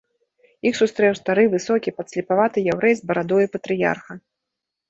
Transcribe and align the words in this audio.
Іх 0.69 0.77
сустрэў 0.81 1.13
стары 1.19 1.43
высокі 1.53 1.93
падслепаваты 1.97 2.65
яўрэй 2.73 2.93
з 3.01 3.11
барадою 3.11 3.47
патрыярха. 3.59 4.19